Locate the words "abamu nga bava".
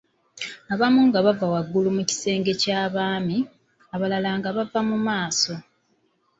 0.73-1.45